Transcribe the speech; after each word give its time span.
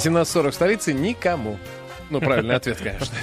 17.40 0.00 0.50
в 0.50 0.54
столице 0.54 0.92
никому. 0.92 1.58
Ну, 2.10 2.20
правильный 2.20 2.56
ответ, 2.56 2.78
конечно. 2.78 3.14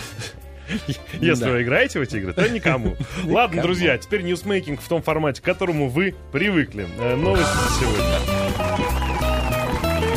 Если 1.14 1.46
Да. 1.46 1.52
вы 1.52 1.64
играете 1.64 2.00
в 2.00 2.02
эти 2.02 2.18
игры, 2.18 2.34
то 2.34 2.48
никому. 2.50 2.96
Ладно, 3.26 3.62
друзья, 3.62 3.98
теперь 3.98 4.22
ньюсмейкинг 4.24 4.82
в 4.82 4.88
том 4.88 5.02
формате, 5.02 5.42
к 5.42 5.46
которому 5.46 5.90
вы 5.90 6.14
привыкли. 6.32 6.88
Э, 7.00 7.16
Новости 7.16 7.48
сегодня. 7.80 8.20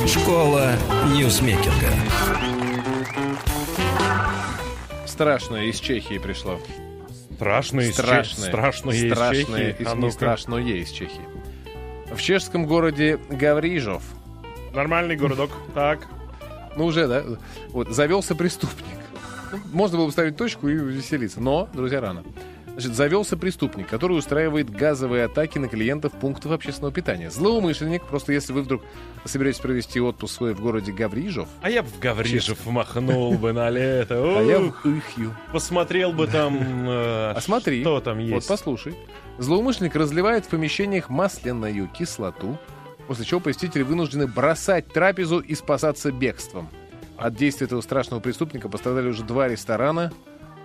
Школа 0.08 0.72
ньюсмейкинга. 1.14 1.88
Страшное 5.06 5.64
из 5.66 5.78
Чехии 5.78 6.18
пришло. 6.18 6.58
Страшно 7.36 7.80
из 7.80 7.94
Страшное. 7.94 8.24
Чехии. 8.24 8.48
Страшно 8.48 8.90
есть 8.90 9.14
Страшное 9.14 9.70
Чехии. 9.72 9.82
из- 9.82 9.86
А 9.86 9.94
не 9.94 10.00
ну-ка. 10.00 10.12
страшное 10.12 10.62
из 10.62 10.90
Чехии. 10.90 11.20
В 12.12 12.20
чешском 12.20 12.66
городе 12.66 13.18
Гаврижов, 13.28 14.02
Нормальный 14.74 15.16
городок. 15.16 15.50
Так. 15.74 16.06
Ну 16.80 16.86
уже, 16.86 17.06
да, 17.06 17.22
вот, 17.72 17.90
завелся 17.90 18.34
преступник. 18.34 18.96
Ну, 19.52 19.58
Можно 19.70 19.98
было 19.98 20.06
бы 20.06 20.12
ставить 20.12 20.38
точку 20.38 20.66
и 20.66 20.74
веселиться, 20.74 21.38
но, 21.38 21.68
друзья, 21.74 22.00
рано. 22.00 22.24
Значит, 22.72 22.94
завелся 22.94 23.36
преступник, 23.36 23.86
который 23.86 24.16
устраивает 24.16 24.70
газовые 24.70 25.24
атаки 25.24 25.58
на 25.58 25.68
клиентов 25.68 26.12
пунктов 26.12 26.52
общественного 26.52 26.90
питания. 26.90 27.30
Злоумышленник, 27.30 28.06
просто 28.06 28.32
если 28.32 28.54
вы 28.54 28.62
вдруг 28.62 28.82
соберетесь 29.26 29.60
провести 29.60 30.00
отпуск 30.00 30.36
свой 30.36 30.54
в 30.54 30.60
городе 30.62 30.90
Гаврижов, 30.90 31.50
А 31.60 31.68
я 31.68 31.82
бы 31.82 31.88
в 31.90 31.98
Гаврижев 31.98 32.64
махнул 32.64 33.34
бы 33.34 33.52
на 33.52 33.68
лето. 33.68 34.14
а 34.38 34.42
я 34.42 34.60
в 34.60 34.72
Ихью. 34.86 35.36
Посмотрел 35.52 36.14
бы 36.14 36.28
там... 36.28 36.56
э, 36.88 37.32
А 37.36 37.38
смотри, 37.42 37.82
Что 37.82 38.00
там 38.00 38.16
Вот 38.16 38.24
есть. 38.24 38.48
послушай. 38.48 38.94
Злоумышленник 39.36 39.94
разливает 39.96 40.46
в 40.46 40.48
помещениях 40.48 41.10
масляную 41.10 41.88
кислоту, 41.88 42.58
после 43.10 43.24
чего 43.24 43.40
посетители 43.40 43.82
вынуждены 43.82 44.28
бросать 44.28 44.86
трапезу 44.86 45.40
и 45.40 45.56
спасаться 45.56 46.12
бегством. 46.12 46.68
От 47.16 47.34
действия 47.34 47.66
этого 47.66 47.80
страшного 47.80 48.20
преступника 48.20 48.68
пострадали 48.68 49.08
уже 49.08 49.24
два 49.24 49.48
ресторана. 49.48 50.12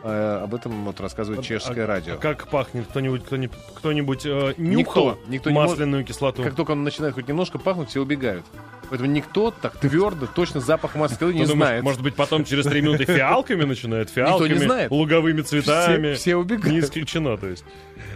Э, 0.03 0.41
об 0.43 0.53
этом 0.53 0.85
вот 0.85 1.01
рассказывает 1.01 1.43
чешское 1.43 1.85
А 1.85 1.87
радио. 1.87 2.17
Как 2.17 2.47
пахнет 2.47 2.85
кто-нибудь, 2.85 3.23
кто-нибудь, 3.25 3.57
кто-нибудь 3.73 4.27
э, 4.27 4.53
Никто, 4.57 4.61
нюхал 4.61 5.17
никто 5.27 5.49
не 5.49 5.55
может- 5.55 5.71
масляную 5.71 6.05
кислоту? 6.05 6.43
Как 6.43 6.53
только 6.53 6.69
он 6.69 6.83
начинает 6.83 7.15
хоть 7.15 7.27
немножко 7.27 7.57
пахнуть, 7.57 7.89
все 7.89 7.99
убегают. 8.03 8.45
Поэтому 8.89 9.11
никто 9.11 9.51
так 9.51 9.77
твердо, 9.77 10.27
точно 10.27 10.59
запах 10.59 10.95
масляной 10.95 11.33
не 11.33 11.45
думаешь, 11.45 11.57
знает. 11.57 11.83
Может 11.83 12.01
быть, 12.01 12.15
потом 12.15 12.45
через 12.45 12.65
три 12.65 12.81
минуты 12.81 13.05
фиалками 13.05 13.63
начинают? 13.63 14.09
Фиалками, 14.09 14.53
знает. 14.55 14.91
луговыми 14.91 15.41
цветами. 15.41 16.13
все 16.15 16.35
убегают. 16.35 16.73
Не 16.73 16.79
исключено, 16.79 17.37
то 17.37 17.47
есть. 17.47 17.65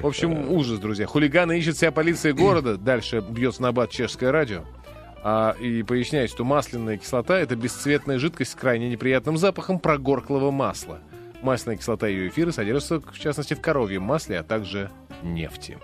В 0.01 0.07
общем, 0.07 0.51
ужас, 0.51 0.79
друзья. 0.79 1.05
Хулиганы 1.05 1.57
ищет 1.57 1.75
вся 1.75 1.91
полиция 1.91 2.33
города. 2.33 2.77
Дальше 2.77 3.23
бьется 3.27 3.61
на 3.61 3.71
бат 3.71 3.91
чешское 3.91 4.31
радио. 4.31 4.63
А, 5.21 5.55
и 5.59 5.83
поясняет, 5.83 6.29
что 6.29 6.45
масляная 6.45 6.97
кислота— 6.97 7.37
это 7.39 7.55
бесцветная 7.55 8.19
жидкость 8.19 8.51
с 8.51 8.55
крайне 8.55 8.89
неприятным 8.89 9.37
запахом 9.37 9.79
прогорклого 9.79 10.51
масла. 10.51 10.99
Масляная 11.41 11.77
кислота 11.77 12.07
и 12.07 12.13
ее 12.13 12.29
эфиры 12.29 12.51
содержатся, 12.51 13.01
в 13.01 13.19
частности, 13.19 13.53
в 13.53 13.61
коровьем 13.61 14.03
масле, 14.03 14.39
а 14.39 14.43
также 14.43 14.91
нефти. 15.23 15.77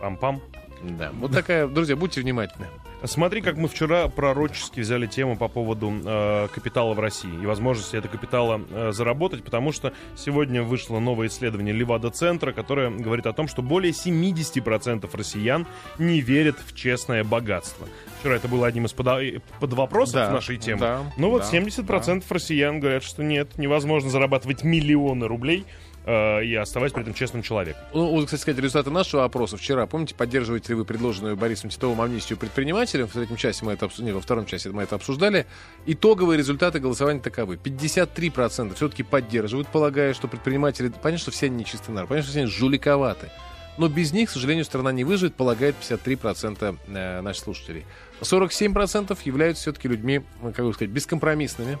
Пам-пам. 0.00 0.40
Да, 0.82 1.10
вот 1.12 1.32
такая, 1.32 1.66
друзья, 1.66 1.96
будьте 1.96 2.20
внимательны. 2.20 2.66
Смотри, 3.04 3.42
как 3.42 3.56
мы 3.56 3.68
вчера 3.68 4.08
пророчески 4.08 4.80
взяли 4.80 5.06
тему 5.06 5.36
по 5.36 5.46
поводу 5.46 5.92
э, 6.04 6.48
капитала 6.52 6.94
в 6.94 6.98
России 7.00 7.32
и 7.42 7.46
возможности 7.46 7.94
этого 7.94 8.10
капитала 8.10 8.60
э, 8.70 8.90
заработать, 8.92 9.44
потому 9.44 9.70
что 9.70 9.92
сегодня 10.16 10.64
вышло 10.64 10.98
новое 10.98 11.28
исследование 11.28 11.72
Левада-центра, 11.72 12.50
которое 12.52 12.90
говорит 12.90 13.26
о 13.26 13.32
том, 13.32 13.46
что 13.46 13.62
более 13.62 13.92
70% 13.92 15.08
россиян 15.16 15.64
не 15.98 16.20
верят 16.20 16.56
в 16.66 16.74
честное 16.74 17.22
богатство. 17.22 17.86
Вчера 18.18 18.34
это 18.34 18.48
было 18.48 18.66
одним 18.66 18.86
из 18.86 18.94
подо- 18.94 19.22
э, 19.22 19.40
под 19.60 19.74
вопросов 19.74 20.14
Да, 20.16 20.30
нашей 20.32 20.56
темы. 20.56 20.80
да, 20.80 21.02
Но 21.16 21.30
вот 21.30 21.42
да, 21.42 21.56
70% 21.56 22.24
россиян 22.30 22.80
говорят, 22.80 23.04
что 23.04 23.22
нет, 23.22 23.58
невозможно 23.58 24.10
зарабатывать 24.10 24.64
миллионы 24.64 25.28
рублей 25.28 25.66
э, 26.04 26.44
и 26.44 26.54
оставаться 26.54 26.94
при 26.94 27.02
этом 27.02 27.14
честным 27.14 27.42
человеком. 27.42 27.82
Ну, 27.92 28.10
вот, 28.10 28.24
кстати 28.26 28.40
сказать, 28.40 28.60
результаты 28.60 28.90
нашего 28.90 29.24
опроса 29.24 29.56
вчера. 29.56 29.86
Помните, 29.86 30.14
поддерживаете 30.14 30.70
ли 30.70 30.74
вы 30.74 30.84
предложенную 30.84 31.36
Борисом 31.36 31.70
Титовым 31.70 32.00
амнистию 32.00 32.38
предпринимателям? 32.38 33.08
В 33.08 33.12
третьем 33.12 33.36
часе 33.36 33.64
мы 33.64 33.72
это 33.72 33.86
обсудили, 33.86 34.12
во 34.12 34.20
втором 34.20 34.46
часе 34.46 34.70
мы 34.70 34.82
это 34.82 34.96
обсуждали. 34.96 35.46
Итоговые 35.86 36.38
результаты 36.38 36.80
голосования 36.80 37.20
таковы. 37.20 37.56
53% 37.56 38.74
все-таки 38.74 39.02
поддерживают, 39.02 39.68
полагая, 39.68 40.14
что 40.14 40.28
предприниматели... 40.28 40.88
Понятно, 40.88 41.18
что 41.18 41.30
все 41.30 41.46
они 41.46 41.56
нечистый 41.56 41.94
народ, 41.94 42.08
понятно, 42.08 42.24
что 42.24 42.32
все 42.32 42.40
они 42.40 42.50
жуликоваты. 42.50 43.30
Но 43.78 43.86
без 43.88 44.12
них, 44.12 44.28
к 44.28 44.32
сожалению, 44.32 44.64
страна 44.64 44.90
не 44.90 45.04
выживет, 45.04 45.36
полагает 45.36 45.76
53% 45.80 46.78
э, 46.88 47.20
наших 47.20 47.44
слушателей. 47.44 47.86
47% 48.20 49.16
являются 49.24 49.62
все-таки 49.62 49.86
людьми, 49.86 50.22
ну, 50.42 50.52
как 50.52 50.64
бы 50.64 50.74
сказать, 50.74 50.90
бескомпромиссными. 50.90 51.78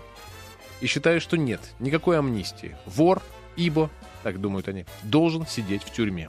И 0.80 0.86
считают, 0.86 1.24
что 1.24 1.36
нет 1.36 1.60
никакой 1.80 2.16
амнистии. 2.16 2.76
Вор, 2.86 3.20
ибо, 3.56 3.90
так 4.22 4.40
думают 4.40 4.68
они, 4.68 4.86
должен 5.02 5.46
сидеть 5.46 5.82
в 5.82 5.92
тюрьме. 5.92 6.28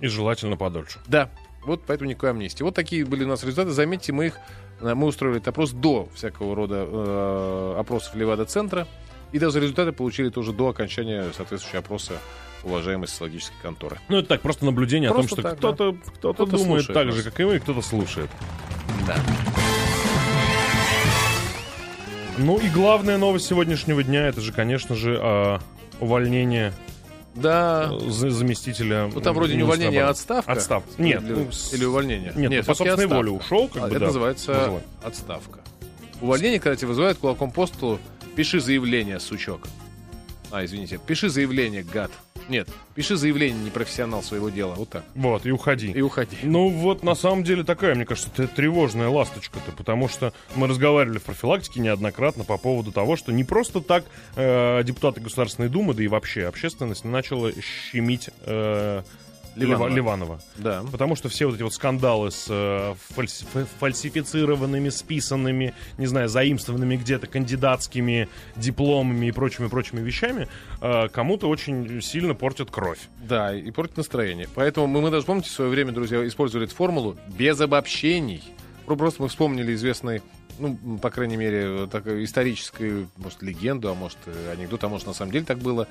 И 0.00 0.06
желательно 0.06 0.56
подольше. 0.56 0.98
Да, 1.06 1.30
вот 1.64 1.82
поэтому 1.86 2.10
никакой 2.10 2.30
амнистии. 2.30 2.62
Вот 2.62 2.74
такие 2.74 3.04
были 3.04 3.24
у 3.24 3.28
нас 3.28 3.42
результаты. 3.42 3.70
Заметьте, 3.70 4.12
мы 4.12 4.26
их 4.26 4.38
э, 4.80 4.94
мы 4.94 5.06
устроили 5.06 5.36
этот 5.38 5.48
опрос 5.48 5.72
до 5.72 6.08
всякого 6.14 6.54
рода 6.54 6.86
э, 6.86 7.76
опросов 7.78 8.14
Левада-центра. 8.14 8.86
И 9.32 9.38
даже 9.38 9.60
результаты 9.60 9.92
получили 9.92 10.28
тоже 10.28 10.52
до 10.52 10.68
окончания 10.68 11.32
соответствующего 11.32 11.80
опроса 11.80 12.14
уважаемой 12.62 13.08
социологической 13.08 13.56
конторы. 13.62 13.98
Ну, 14.08 14.18
это 14.18 14.28
так, 14.28 14.40
просто 14.40 14.64
наблюдение 14.64 15.10
Просто 15.10 15.34
о 15.34 15.36
том, 15.36 15.38
что 15.38 15.48
так, 15.50 15.58
кто-то 15.58 15.92
кто 15.92 16.32
Кто-то 16.32 16.50
думает 16.52 16.84
слушает 16.86 16.94
так 16.94 17.06
нас. 17.06 17.14
же, 17.14 17.22
как 17.22 17.40
и 17.40 17.44
мы, 17.44 17.56
и 17.56 17.58
кто-то 17.58 17.82
слушает. 17.82 18.30
Да. 19.06 19.16
Ну 22.38 22.58
и 22.58 22.68
главная 22.68 23.16
новость 23.16 23.46
сегодняшнего 23.46 24.02
дня, 24.02 24.26
это 24.26 24.40
же, 24.40 24.52
конечно 24.52 24.94
же, 24.94 25.18
а, 25.20 25.60
увольнение 26.00 26.72
Да. 27.34 27.90
э, 27.92 28.10
за- 28.10 28.30
заместителя. 28.30 29.10
Ну, 29.12 29.20
там 29.20 29.34
вроде 29.34 29.54
не 29.54 29.58
министра 29.62 29.74
увольнение, 29.76 30.04
а 30.04 30.10
отставка. 30.10 30.52
Отставка. 30.52 30.90
Нет, 31.02 31.22
Или, 31.22 31.32
ну, 31.32 31.48
или 31.72 31.84
увольнение. 31.84 32.32
Нет, 32.36 32.50
ну, 32.50 32.56
по 32.58 32.64
собственной 32.74 32.92
отставка. 32.92 33.14
воле 33.14 33.30
ушел, 33.30 33.68
как 33.68 33.82
А, 33.82 33.86
бы, 33.86 33.90
Это 33.90 33.98
да. 34.00 34.06
называется 34.06 34.52
Называй. 34.54 34.82
отставка. 35.02 35.58
Увольнение, 36.20 36.60
когда 36.60 36.76
тебе 36.76 36.88
вызывают 36.88 37.18
кулаком 37.18 37.50
по 37.50 37.66
столу, 37.66 37.98
пиши 38.36 38.60
заявление, 38.60 39.18
сучок. 39.20 39.66
А, 40.50 40.64
извините, 40.64 40.98
пиши 41.04 41.28
заявление, 41.28 41.82
гад. 41.82 42.10
Нет, 42.48 42.68
пиши 42.94 43.16
заявление, 43.16 43.64
непрофессионал 43.64 44.22
своего 44.22 44.50
дела. 44.50 44.74
Вот 44.74 44.90
так. 44.90 45.04
Вот, 45.14 45.46
и 45.46 45.50
уходи. 45.50 45.90
И 45.90 46.00
уходи. 46.00 46.36
Ну 46.42 46.68
вот, 46.68 47.02
на 47.02 47.14
самом 47.14 47.44
деле 47.44 47.64
такая, 47.64 47.94
мне 47.94 48.04
кажется, 48.04 48.30
тревожная 48.30 49.08
ласточка-то, 49.08 49.72
потому 49.72 50.08
что 50.08 50.32
мы 50.54 50.66
разговаривали 50.66 51.18
в 51.18 51.22
профилактике 51.22 51.80
неоднократно 51.80 52.44
по 52.44 52.58
поводу 52.58 52.92
того, 52.92 53.16
что 53.16 53.32
не 53.32 53.44
просто 53.44 53.80
так 53.80 54.04
э, 54.36 54.82
депутаты 54.84 55.20
Государственной 55.20 55.68
Думы, 55.68 55.94
да 55.94 56.02
и 56.02 56.08
вообще 56.08 56.46
общественность 56.46 57.04
начала 57.04 57.50
щемить 57.52 58.30
э, 58.42 59.02
Ливанова. 59.56 59.88
Лива- 59.88 59.94
Ливанова. 59.94 60.40
Да. 60.56 60.82
Потому 60.90 61.16
что 61.16 61.28
все 61.28 61.46
вот 61.46 61.54
эти 61.56 61.62
вот 61.62 61.72
скандалы 61.74 62.30
с 62.30 62.46
э, 62.48 62.94
фальси- 63.16 63.44
фа- 63.52 63.66
фальсифицированными, 63.80 64.88
списанными, 64.88 65.74
не 65.98 66.06
знаю, 66.06 66.28
заимствованными 66.28 66.96
где-то 66.96 67.26
кандидатскими 67.26 68.28
дипломами 68.56 69.26
и 69.26 69.32
прочими-прочими 69.32 70.00
вещами 70.00 70.48
э, 70.80 71.08
кому-то 71.08 71.48
очень 71.48 72.00
сильно 72.02 72.34
портят 72.34 72.70
кровь. 72.70 72.98
Да, 73.22 73.54
и 73.54 73.70
портит 73.70 73.96
настроение. 73.96 74.48
Поэтому 74.54 74.86
мы, 74.86 75.00
мы 75.00 75.10
даже, 75.10 75.26
помните, 75.26 75.48
в 75.50 75.52
свое 75.52 75.70
время, 75.70 75.92
друзья, 75.92 76.26
использовали 76.26 76.66
эту 76.66 76.74
формулу 76.76 77.16
без 77.28 77.60
обобщений. 77.60 78.42
Просто 78.86 79.22
мы 79.22 79.28
вспомнили 79.28 79.72
известный, 79.74 80.20
ну, 80.58 80.98
по 80.98 81.10
крайней 81.10 81.36
мере, 81.36 81.86
такую 81.86 82.24
историческую, 82.24 83.08
может, 83.16 83.42
легенду, 83.42 83.88
а 83.90 83.94
может, 83.94 84.18
анекдот, 84.52 84.82
а 84.84 84.88
может, 84.88 85.06
на 85.06 85.12
самом 85.14 85.32
деле 85.32 85.44
так 85.44 85.58
было, 85.58 85.88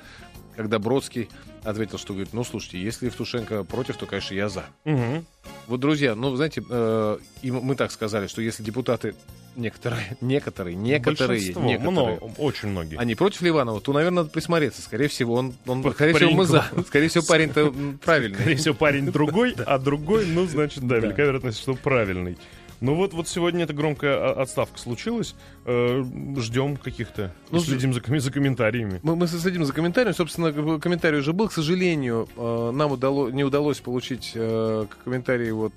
когда 0.56 0.78
Бродский 0.78 1.28
ответил, 1.64 1.98
что 1.98 2.12
говорит, 2.12 2.32
ну, 2.32 2.44
слушайте, 2.44 2.80
если 2.80 3.06
Евтушенко 3.06 3.64
против, 3.64 3.96
то, 3.96 4.06
конечно, 4.06 4.34
я 4.34 4.48
за. 4.48 4.64
Мгм. 4.84 5.24
Вот, 5.66 5.80
друзья, 5.80 6.14
ну, 6.14 6.34
знаете, 6.36 6.62
э, 6.68 7.18
и 7.42 7.50
мы 7.50 7.74
так 7.74 7.90
сказали, 7.90 8.26
что 8.26 8.42
если 8.42 8.62
депутаты 8.62 9.14
некоторые, 9.56 10.16
некоторые, 10.20 10.74
некоторые, 10.74 11.38
Большинство, 11.38 11.62
некоторые, 11.62 11.90
много, 11.90 12.32
очень 12.38 12.68
многие. 12.68 12.98
они 12.98 13.14
против 13.14 13.40
Ливанова, 13.42 13.80
то, 13.80 13.92
наверное, 13.92 14.16
надо 14.16 14.30
присмотреться. 14.30 14.82
Скорее 14.82 15.08
всего, 15.08 15.34
он, 15.34 15.54
он 15.66 15.82
П- 15.82 15.92
скорее 15.92 16.14
всего, 16.14 16.30
мы 16.32 16.44
за. 16.44 16.64
Скорее 16.86 17.08
всего, 17.08 17.24
парень-то 17.24 17.72
правильный. 18.04 18.36
Скорее 18.38 18.56
всего, 18.56 18.74
парень 18.74 19.10
другой, 19.10 19.54
а 19.66 19.78
другой, 19.78 20.26
ну, 20.26 20.46
значит, 20.46 20.86
да, 20.86 20.98
велика 20.98 21.22
вероятность, 21.22 21.60
что 21.60 21.74
правильный. 21.74 22.36
Ну 22.84 22.94
вот, 22.96 23.14
вот 23.14 23.26
сегодня 23.28 23.64
эта 23.64 23.72
громкая 23.72 24.14
о- 24.14 24.42
отставка 24.42 24.78
случилась. 24.78 25.34
Э, 25.64 26.04
ждем 26.36 26.76
каких-то, 26.76 27.32
Ну, 27.50 27.58
следим 27.60 27.94
за, 27.94 28.02
за 28.20 28.30
комментариями. 28.30 29.00
Мы, 29.02 29.16
мы 29.16 29.26
следим 29.26 29.64
за 29.64 29.72
комментарием. 29.72 30.14
Собственно, 30.14 30.78
комментарий 30.78 31.20
уже 31.20 31.32
был. 31.32 31.48
К 31.48 31.52
сожалению, 31.54 32.28
э, 32.36 32.70
нам 32.74 32.92
удало, 32.92 33.30
не 33.30 33.42
удалось 33.42 33.80
получить 33.80 34.32
э, 34.34 34.84
комментарий 35.02 35.50
вот, 35.52 35.72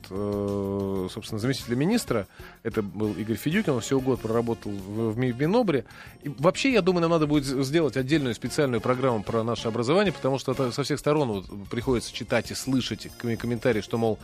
собственно, 1.13 1.39
заместителя 1.39 1.77
министра. 1.77 2.27
Это 2.63 2.81
был 2.81 3.13
Игорь 3.13 3.38
Федюкин. 3.38 3.71
Он 3.75 3.80
всего 3.80 4.01
год 4.01 4.19
проработал 4.19 4.74
в, 4.74 5.12
в 5.13 5.18
Ми- 5.18 5.31
в 5.31 5.39
Минобре. 5.39 5.86
И 6.24 6.30
вообще, 6.39 6.74
я 6.74 6.81
думаю, 6.81 7.03
нам 7.03 7.12
надо 7.12 7.25
будет 7.25 7.45
сделать 7.45 7.95
отдельную 7.95 8.36
специальную 8.36 8.81
программу 8.81 9.24
про 9.24 9.44
наше 9.45 9.69
образование, 9.69 10.12
потому 10.12 10.39
что 10.39 10.51
это 10.51 10.74
со 10.74 10.83
всех 10.83 11.00
сторон 11.00 11.30
вот 11.30 11.69
приходится 11.69 12.13
читать 12.13 12.51
и 12.51 12.53
слышать 12.53 13.07
ком- 13.18 13.38
комментарии, 13.38 13.80
что, 13.80 13.98
мол, 13.98 14.19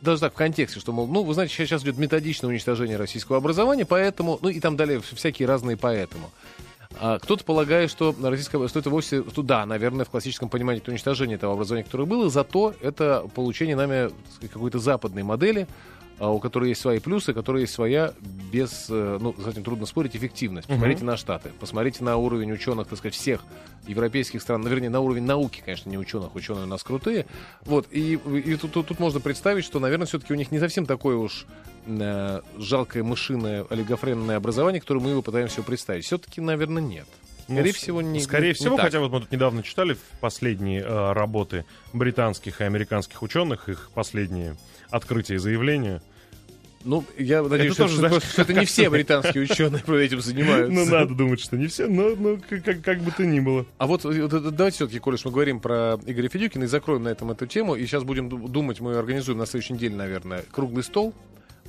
даже 0.00 0.20
так 0.20 0.34
в 0.34 0.36
контексте, 0.36 0.80
что, 0.80 0.92
мол, 0.92 1.06
ну, 1.06 1.22
вы 1.22 1.34
знаете, 1.34 1.54
сейчас 1.54 1.82
идет 1.82 1.98
методичное 1.98 2.50
уничтожение 2.50 2.96
российского 2.96 3.38
образования, 3.38 3.84
поэтому, 3.84 4.38
ну, 4.42 4.48
и 4.48 4.60
там 4.60 4.76
далее 4.76 5.00
всякие 5.00 5.48
разные 5.48 5.76
поэтому. 5.76 6.30
А 6.98 7.18
кто-то 7.18 7.44
полагает, 7.44 7.90
что 7.90 8.14
российское, 8.22 8.68
что 8.68 8.78
это 8.78 8.90
вовсе, 8.90 9.22
что 9.30 9.42
да, 9.42 9.66
наверное, 9.66 10.04
в 10.04 10.10
классическом 10.10 10.48
понимании 10.48 10.80
это 10.80 10.90
уничтожение 10.90 11.36
того 11.36 11.54
образования, 11.54 11.84
которое 11.84 12.06
было, 12.06 12.30
зато 12.30 12.74
это 12.80 13.28
получение 13.34 13.76
нами 13.76 14.10
какой-то 14.48 14.78
западной 14.78 15.22
модели, 15.22 15.66
у 16.18 16.38
которой 16.38 16.70
есть 16.70 16.80
свои 16.80 16.98
плюсы, 16.98 17.32
у 17.32 17.34
которой 17.34 17.62
есть 17.62 17.74
своя, 17.74 18.14
без, 18.52 18.86
э, 18.88 19.18
ну, 19.20 19.34
с 19.38 19.46
этим 19.46 19.64
трудно 19.64 19.86
спорить, 19.86 20.16
эффективность. 20.16 20.66
Посмотрите 20.66 21.02
uh-huh. 21.02 21.06
на 21.06 21.16
Штаты, 21.16 21.50
посмотрите 21.60 22.04
на 22.04 22.16
уровень 22.16 22.52
ученых, 22.52 22.88
так 22.88 22.98
сказать, 22.98 23.14
всех 23.14 23.42
европейских 23.86 24.40
стран, 24.42 24.62
ну, 24.62 24.68
вернее, 24.68 24.90
на 24.90 25.00
уровень 25.00 25.24
науки, 25.24 25.62
конечно, 25.64 25.90
не 25.90 25.98
ученых, 25.98 26.34
ученые 26.34 26.64
у 26.64 26.68
нас 26.68 26.82
крутые. 26.82 27.26
Вот, 27.62 27.86
и, 27.90 28.14
и 28.14 28.56
тут, 28.56 28.72
тут, 28.72 28.86
тут 28.86 28.98
можно 28.98 29.20
представить, 29.20 29.64
что, 29.64 29.78
наверное, 29.78 30.06
все-таки 30.06 30.32
у 30.32 30.36
них 30.36 30.50
не 30.50 30.58
совсем 30.58 30.86
такое 30.86 31.16
уж 31.16 31.46
э, 31.86 32.40
жалкое 32.56 33.02
мышиное 33.02 33.66
олигофренное 33.68 34.36
образование, 34.36 34.80
которое 34.80 35.00
мы 35.00 35.10
его 35.10 35.22
пытаемся 35.22 35.62
представить. 35.62 36.04
Все-таки, 36.04 36.40
наверное, 36.40 36.82
нет. 36.82 37.06
Ну, 37.48 37.54
скорее 37.54 37.70
ну, 37.70 37.74
всего, 37.74 38.02
не 38.02 38.20
Скорее 38.20 38.48
не, 38.48 38.54
всего, 38.54 38.74
не 38.74 38.82
хотя 38.82 38.98
вот 38.98 39.12
мы 39.12 39.20
тут 39.20 39.30
недавно 39.30 39.62
читали 39.62 39.96
последние 40.20 40.82
э, 40.82 41.12
работы 41.12 41.64
британских 41.92 42.60
и 42.60 42.64
американских 42.64 43.22
ученых, 43.22 43.68
их 43.68 43.90
последние 43.94 44.56
открытия 44.90 45.34
и 45.34 45.38
заявления. 45.38 46.02
Ну, 46.86 47.04
я 47.18 47.42
надеюсь, 47.42 47.74
это, 47.74 47.88
что, 47.88 48.00
тоже, 48.00 48.20
что, 48.20 48.30
что 48.30 48.42
это 48.42 48.54
не 48.54 48.64
все 48.64 48.88
британские 48.88 49.42
ученые 49.42 49.82
этим 50.04 50.20
занимаются. 50.20 50.72
Ну, 50.72 50.86
надо 50.86 51.14
думать, 51.14 51.40
что 51.40 51.56
не 51.56 51.66
все, 51.66 51.88
но, 51.88 52.14
но 52.14 52.38
как, 52.48 52.80
как 52.80 53.00
бы 53.00 53.10
то 53.10 53.26
ни 53.26 53.40
было. 53.40 53.66
А 53.78 53.88
вот, 53.88 54.04
вот 54.04 54.54
давайте 54.54 54.76
все-таки, 54.76 55.00
коль 55.00 55.18
мы 55.24 55.30
говорим 55.32 55.58
про 55.58 55.98
Игоря 56.06 56.28
Федюкина, 56.28 56.64
и 56.64 56.66
закроем 56.68 57.02
на 57.02 57.08
этом 57.08 57.32
эту 57.32 57.46
тему, 57.46 57.74
и 57.74 57.84
сейчас 57.86 58.04
будем 58.04 58.28
думать, 58.28 58.80
мы 58.80 58.96
организуем 58.96 59.38
на 59.38 59.46
следующей 59.46 59.72
неделе, 59.72 59.96
наверное, 59.96 60.44
круглый 60.52 60.84
стол 60.84 61.12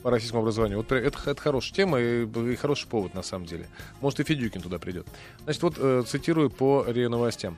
по 0.04 0.12
российскому 0.12 0.44
образованию. 0.44 0.78
Вот 0.78 0.92
это, 0.92 1.32
это 1.32 1.42
хорошая 1.42 1.74
тема 1.74 2.00
и, 2.00 2.26
и 2.26 2.56
хороший 2.56 2.88
повод, 2.88 3.16
на 3.16 3.24
самом 3.24 3.48
деле. 3.48 3.68
Может, 4.02 4.20
и 4.20 4.24
Федюкин 4.24 4.62
туда 4.62 4.78
придет. 4.78 5.08
Значит, 5.46 5.64
вот 5.64 5.74
э, 5.78 6.04
цитирую 6.06 6.52
по 6.52 6.86
РИА 6.88 7.10
Новостям. 7.10 7.58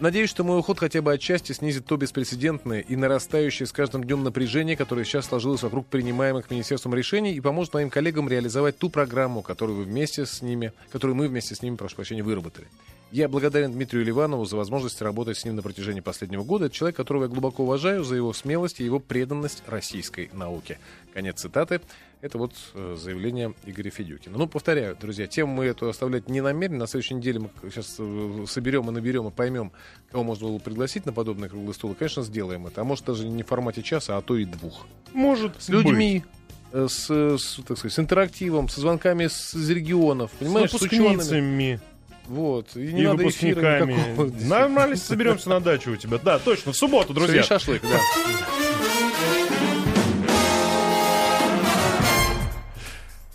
Надеюсь, 0.00 0.30
что 0.30 0.42
мой 0.42 0.58
уход 0.58 0.78
хотя 0.80 1.00
бы 1.00 1.12
отчасти 1.12 1.52
снизит 1.52 1.86
то 1.86 1.96
беспрецедентное 1.96 2.80
и 2.80 2.96
нарастающее 2.96 3.66
с 3.66 3.72
каждым 3.72 4.02
днем 4.02 4.24
напряжение, 4.24 4.76
которое 4.76 5.04
сейчас 5.04 5.26
сложилось 5.26 5.62
вокруг 5.62 5.86
принимаемых 5.86 6.50
министерством 6.50 6.94
решений, 6.94 7.34
и 7.34 7.40
поможет 7.40 7.74
моим 7.74 7.88
коллегам 7.88 8.28
реализовать 8.28 8.78
ту 8.78 8.90
программу, 8.90 9.42
которую 9.42 9.78
вы 9.78 9.84
вместе 9.84 10.26
с 10.26 10.42
ними, 10.42 10.72
которую 10.90 11.16
мы 11.16 11.28
вместе 11.28 11.54
с 11.54 11.62
ними, 11.62 11.76
прошу 11.76 11.96
прощения, 11.96 12.22
выработали. 12.22 12.66
Я 13.12 13.28
благодарен 13.28 13.72
Дмитрию 13.72 14.06
Ливанову 14.06 14.46
за 14.46 14.56
возможность 14.56 15.02
работать 15.02 15.36
с 15.36 15.44
ним 15.44 15.54
на 15.56 15.60
протяжении 15.60 16.00
последнего 16.00 16.44
года. 16.44 16.64
Это 16.64 16.74
человек, 16.74 16.96
которого 16.96 17.24
я 17.24 17.28
глубоко 17.28 17.62
уважаю 17.62 18.04
за 18.04 18.16
его 18.16 18.32
смелость 18.32 18.80
и 18.80 18.84
его 18.84 19.00
преданность 19.00 19.62
российской 19.66 20.30
науке. 20.32 20.78
Конец 21.12 21.42
цитаты. 21.42 21.82
Это 22.22 22.38
вот 22.38 22.54
э, 22.72 22.96
заявление 22.98 23.52
Игоря 23.66 23.90
Федюкина. 23.90 24.38
Ну, 24.38 24.46
повторяю, 24.46 24.96
друзья, 24.98 25.26
тему 25.26 25.52
мы 25.56 25.66
эту 25.66 25.90
оставлять 25.90 26.30
не 26.30 26.40
намерены. 26.40 26.78
На 26.78 26.86
следующей 26.86 27.12
неделе 27.12 27.40
мы 27.40 27.50
сейчас 27.70 27.96
э, 27.98 28.44
соберем 28.48 28.88
и 28.88 28.92
наберем 28.92 29.28
и 29.28 29.30
поймем, 29.30 29.72
кого 30.10 30.24
можно 30.24 30.48
было 30.48 30.58
пригласить 30.58 31.04
на 31.04 31.12
подобный 31.12 31.50
круглый 31.50 31.74
стол. 31.74 31.92
И, 31.92 31.94
конечно, 31.94 32.22
сделаем 32.22 32.66
это. 32.66 32.80
А 32.80 32.84
может, 32.84 33.04
даже 33.04 33.28
не 33.28 33.42
в 33.42 33.46
формате 33.46 33.82
часа, 33.82 34.16
а 34.16 34.22
то 34.22 34.38
и 34.38 34.46
двух. 34.46 34.86
Может 35.12 35.60
С 35.60 35.68
людьми, 35.68 36.22
быть. 36.22 36.80
Э, 36.80 36.86
с, 36.88 37.10
с, 37.10 37.60
так 37.66 37.76
сказать, 37.76 37.92
с 37.92 37.98
интерактивом, 37.98 38.70
со 38.70 38.80
звонками 38.80 39.26
с, 39.26 39.54
из 39.54 39.68
регионов, 39.68 40.30
понимаешь, 40.38 40.70
с, 40.70 40.78
с 40.78 40.80
учеными. 40.80 41.78
Вот. 42.26 42.76
И, 42.76 42.92
не 42.92 43.02
и 43.02 43.04
надо 43.04 43.18
выпускниками. 43.18 44.46
Нормально 44.46 44.96
соберемся 44.96 45.48
на 45.48 45.60
дачу 45.60 45.92
у 45.92 45.96
тебя. 45.96 46.18
Да, 46.18 46.38
точно, 46.38 46.72
в 46.72 46.76
субботу, 46.76 47.12
друзья. 47.12 47.42
Шашлык, 47.42 47.82
да. 47.82 47.98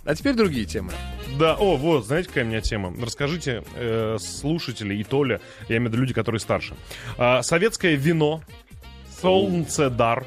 А 0.06 0.16
теперь 0.16 0.36
другие 0.36 0.66
темы. 0.66 0.94
Да, 1.38 1.56
о, 1.56 1.76
вот, 1.76 2.06
знаете, 2.06 2.30
какая 2.30 2.46
у 2.46 2.48
меня 2.48 2.62
тема? 2.62 2.94
Расскажите 2.98 3.64
э, 3.76 4.18
слушатели 4.20 4.96
и 4.96 5.04
Толя, 5.04 5.42
я 5.68 5.78
имею 5.78 5.90
в 5.90 5.94
виду 5.94 6.02
люди, 6.02 6.14
которые 6.14 6.40
старше. 6.40 6.76
А, 7.18 7.44
советское 7.44 7.96
вино 7.96 8.42
Солнцедар, 9.22 10.26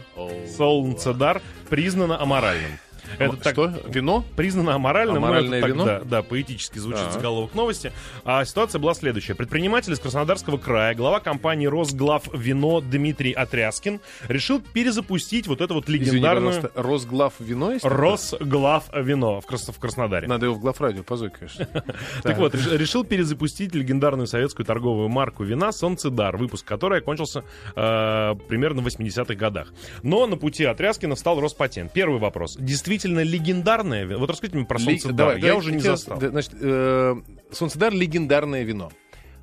Солнцедар 0.56 1.40
признано 1.70 2.20
аморальным. 2.20 2.72
Это 3.18 3.36
так, 3.36 3.52
что? 3.52 3.72
Вино? 3.88 4.24
Признано 4.36 4.74
аморальным. 4.74 5.24
Аморальное 5.24 5.64
вино? 5.64 5.84
Так, 5.84 6.02
да, 6.02 6.08
да, 6.08 6.22
поэтически 6.22 6.78
звучит 6.78 7.02
А-а-а. 7.02 7.12
заголовок 7.12 7.54
новости. 7.54 7.92
А 8.24 8.44
ситуация 8.44 8.78
была 8.78 8.94
следующая. 8.94 9.34
Предприниматель 9.34 9.92
из 9.92 9.98
Краснодарского 9.98 10.58
края, 10.58 10.94
глава 10.94 11.20
компании 11.20 11.66
«Росглав 11.66 12.24
Вино» 12.32 12.80
Дмитрий 12.80 13.32
Отряскин 13.32 14.00
решил 14.28 14.60
перезапустить 14.60 15.46
вот 15.46 15.60
это 15.60 15.74
вот 15.74 15.88
легендарную... 15.88 16.52
Извини, 16.52 16.68
Росглав 16.74 17.34
Вино 17.38 17.72
есть? 17.72 17.84
Росглав 17.84 18.84
Вино 18.94 19.40
в, 19.40 19.46
Крас... 19.46 19.68
в 19.68 19.78
Краснодаре. 19.78 20.28
Надо 20.28 20.46
его 20.46 20.54
в 20.54 20.60
главрадио 20.60 21.02
позвать, 21.02 21.32
конечно. 21.34 21.66
Так 22.22 22.38
вот, 22.38 22.54
решил 22.54 23.04
перезапустить 23.04 23.74
легендарную 23.74 24.26
советскую 24.26 24.66
торговую 24.66 25.08
марку 25.08 25.44
вина 25.44 25.72
«Солнцедар», 25.72 26.36
выпуск 26.36 26.66
которой 26.66 27.00
окончился 27.00 27.44
э, 27.74 28.34
примерно 28.48 28.82
в 28.82 28.86
80-х 28.86 29.34
годах. 29.34 29.72
Но 30.02 30.26
на 30.26 30.36
пути 30.36 30.64
Отряскина 30.64 31.14
встал 31.14 31.40
Роспатент. 31.40 31.92
Первый 31.92 32.20
вопрос. 32.20 32.56
Действительно 32.58 32.99
действительно 33.00 33.22
легендарное 33.22 34.06
Вот 34.16 34.28
расскажите 34.30 34.56
мне 34.58 34.66
про 34.66 34.78
Солнцедар. 34.78 35.14
Давай, 35.14 35.36
я 35.36 35.48
давай, 35.48 35.58
уже 35.58 35.72
не 35.72 35.80
застал. 35.80 36.20
Значит, 36.20 36.52
э, 36.60 37.16
Солнцедар 37.50 37.92
легендарное 37.92 38.62
вино. 38.62 38.92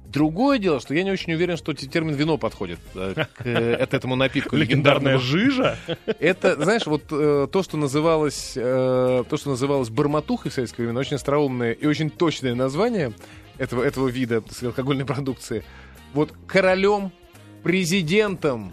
Другое 0.06 0.58
дело, 0.58 0.80
что 0.80 0.94
я 0.94 1.04
не 1.04 1.12
очень 1.12 1.34
уверен, 1.34 1.58
что 1.58 1.74
термин 1.74 2.14
вино 2.14 2.38
подходит 2.38 2.80
э, 2.96 3.26
к 3.36 3.46
э, 3.46 3.74
этому 3.92 4.16
напитку. 4.16 4.56
Легендарная 4.56 5.18
жижа? 5.18 5.78
Это, 6.20 6.62
знаешь, 6.62 6.86
вот 6.86 7.04
э, 7.12 7.48
то, 7.52 7.64
что 7.64 7.78
называлось, 7.78 8.54
э, 8.56 9.24
то, 9.30 9.38
что 9.38 9.50
называлось 9.50 9.90
барматухой 9.90 10.52
в 10.52 10.54
советское 10.54 10.84
время, 10.84 11.00
очень 11.00 11.16
остроумное 11.16 11.74
и 11.74 11.86
очень 11.86 12.10
точное 12.10 12.56
название 12.56 13.14
этого, 13.58 13.84
этого 13.84 14.08
вида 14.08 14.44
алкогольной 14.62 15.06
продукции. 15.06 15.64
Вот 16.14 16.32
королем, 16.46 17.12
президентом 17.64 18.72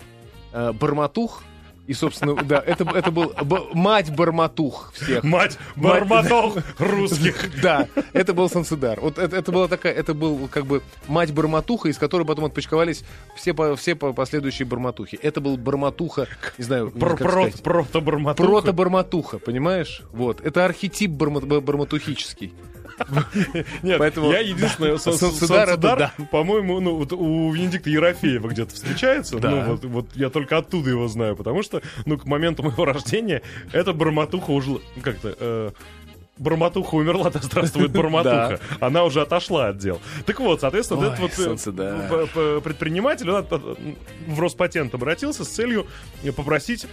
э, 0.53 0.73
барматух– 0.73 1.43
и, 1.87 1.93
собственно, 1.93 2.35
да, 2.35 2.63
это, 2.65 2.85
это 2.85 3.11
был 3.11 3.35
мать 3.75 4.15
Барматух 4.15 4.93
всех. 4.95 5.23
Мать 5.23 5.59
Барматух 5.77 6.57
русских. 6.79 7.61
Да, 7.61 7.89
это 8.13 8.33
был 8.33 8.49
Санцедар. 8.49 9.01
Вот 9.01 9.19
это, 9.19 9.37
это 9.37 9.53
была 9.53 9.69
такая, 9.69 9.93
это 9.93 10.15
был 10.15 10.49
как 10.49 10.67
бы 10.67 10.83
мать 11.09 11.33
Барматуха, 11.33 11.89
из 11.89 11.99
которой 11.99 12.25
потом 12.25 12.47
отпочковались 12.47 13.05
все, 13.37 13.55
все 13.77 13.95
последующие 13.97 14.67
Барматухи. 14.67 15.19
Это 15.21 15.41
был 15.41 15.57
Барматуха, 15.59 16.27
не 16.59 16.65
знаю, 16.65 16.89
Прото-Барматуха. 16.89 18.37
Прото-Барматуха, 18.37 19.39
понимаешь? 19.39 20.03
Вот. 20.13 20.41
Это 20.41 20.65
архетип 20.65 21.11
барматухический. 21.11 22.55
Нет, 23.83 23.99
Поэтому, 23.99 24.31
я 24.31 24.41
единственное, 24.41 24.97
Солнцедар, 24.99 25.77
да. 25.77 26.13
по-моему, 26.31 26.81
ну, 26.81 26.97
вот 26.97 27.13
у 27.13 27.53
Венедикта 27.53 27.91
Ерофеева 27.91 28.49
где-то 28.49 28.75
встречается. 28.75 29.39
Да. 29.39 29.51
Ну, 29.51 29.63
вот, 29.63 29.85
вот 29.85 30.07
я 30.15 30.31
только 30.31 30.59
оттуда 30.59 30.91
его 30.91 31.09
знаю, 31.09 31.37
потому 31.37 31.63
что, 31.63 31.83
ну, 32.07 32.19
к 32.19 32.25
моменту 32.25 32.63
моего 32.63 32.85
рождения 32.85 33.43
эта 33.73 33.93
бормотуха 33.93 34.51
уже, 34.51 34.71
ну, 34.71 34.81
как-то... 35.03 35.37
Э, 35.39 35.71
Барматуха 36.37 36.97
умерла, 36.97 37.31
да 37.31 37.39
здравствует 37.41 37.93
Барматуха. 37.93 38.59
Она 38.81 39.05
уже 39.05 39.23
отошла 39.23 39.69
от 39.69 39.79
дел. 39.79 40.01
Так 40.27 40.41
вот, 40.41 40.61
соответственно, 40.61 41.05
этот 41.05 41.21
вот 41.21 42.31
э, 42.35 42.61
предприниматель 42.63 43.31
в 43.31 44.41
Роспатент 44.41 44.95
обратился 44.95 45.45
с 45.45 45.49
целью 45.49 45.87
попросить 46.37 46.87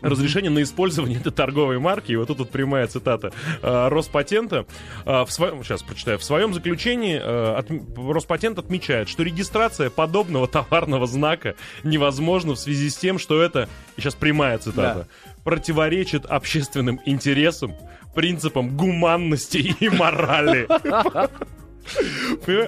разрешение 0.00 0.50
на 0.50 0.62
использование 0.62 1.18
этой 1.20 1.32
торговой 1.32 1.78
марки. 1.78 2.12
И 2.12 2.16
вот 2.16 2.28
тут 2.28 2.38
вот 2.38 2.50
прямая 2.50 2.86
цитата 2.86 3.32
э, 3.62 3.88
Роспатента. 3.88 4.66
Э, 5.04 5.24
в 5.24 5.30
своем, 5.30 5.62
сейчас 5.64 5.82
прочитаю. 5.82 6.18
В 6.18 6.24
своем 6.24 6.54
заключении 6.54 7.20
э, 7.22 7.54
от, 7.56 7.70
Роспатент 7.96 8.58
отмечает, 8.58 9.08
что 9.08 9.22
регистрация 9.22 9.90
подобного 9.90 10.46
товарного 10.48 11.06
знака 11.06 11.54
невозможна 11.82 12.54
в 12.54 12.58
связи 12.58 12.90
с 12.90 12.96
тем, 12.96 13.18
что 13.18 13.42
это, 13.42 13.68
и 13.96 14.00
сейчас 14.00 14.14
прямая 14.14 14.58
цитата, 14.58 15.06
да. 15.24 15.32
противоречит 15.44 16.26
общественным 16.26 17.00
интересам, 17.04 17.74
принципам 18.14 18.76
гуманности 18.76 19.74
и 19.78 19.88
морали. 19.88 20.68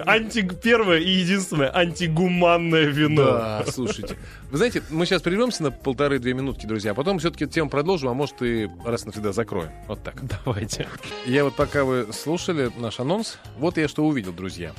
Анти... 0.05 0.47
Первое 0.61 0.99
и 0.99 1.09
единственное 1.09 1.75
антигуманное 1.75 2.85
вино. 2.85 3.25
Да, 3.25 3.65
слушайте. 3.67 4.17
Вы 4.49 4.57
знаете, 4.57 4.83
мы 4.89 5.05
сейчас 5.05 5.21
прервемся 5.21 5.63
на 5.63 5.71
полторы-две 5.71 6.33
минутки, 6.33 6.65
друзья, 6.65 6.91
а 6.91 6.93
потом 6.93 7.19
все-таки 7.19 7.47
тему 7.47 7.69
продолжим, 7.69 8.09
а 8.09 8.13
может 8.13 8.41
и 8.41 8.69
раз 8.85 9.05
навсегда 9.05 9.31
закроем. 9.31 9.71
Вот 9.87 10.03
так. 10.03 10.15
Давайте. 10.45 10.87
Я 11.25 11.43
вот 11.43 11.55
пока 11.55 11.83
вы 11.83 12.07
слушали 12.11 12.71
наш 12.77 12.99
анонс, 12.99 13.37
вот 13.57 13.77
я 13.77 13.87
что 13.87 14.05
увидел, 14.05 14.33
друзья. 14.33 14.73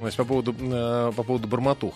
Значит, 0.00 0.16
по 0.16 0.24
поводу, 0.24 0.54
э, 0.60 1.12
по 1.14 1.22
поводу 1.22 1.48
барматух. 1.48 1.94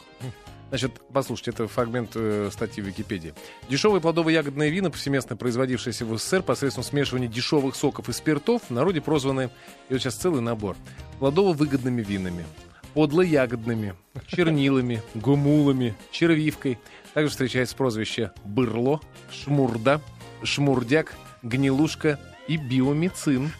Значит, 0.72 1.02
послушайте, 1.12 1.50
это 1.50 1.68
фрагмент 1.68 2.12
э, 2.14 2.48
статьи 2.50 2.82
в 2.82 2.86
Википедии. 2.86 3.34
Дешевые 3.68 4.00
плодово-ягодные 4.00 4.70
вина, 4.70 4.90
повсеместно 4.90 5.36
производившиеся 5.36 6.06
в 6.06 6.16
СССР 6.16 6.42
посредством 6.42 6.82
смешивания 6.82 7.28
дешевых 7.28 7.76
соков 7.76 8.08
и 8.08 8.12
спиртов, 8.14 8.62
в 8.62 8.70
народе 8.70 9.02
прозваны, 9.02 9.50
и 9.90 9.92
вот 9.92 10.00
сейчас 10.00 10.14
целый 10.14 10.40
набор, 10.40 10.78
плодово-выгодными 11.20 12.00
винами, 12.00 12.46
подло-ягодными, 12.94 13.96
чернилами, 14.26 15.02
гумулами, 15.14 15.94
червивкой. 16.10 16.78
Также 17.12 17.28
встречается 17.28 17.76
прозвище 17.76 18.32
бырло, 18.42 19.02
шмурда, 19.30 20.00
шмурдяк, 20.42 21.12
гнилушка 21.42 22.18
и 22.48 22.56
биомицин. 22.56 23.52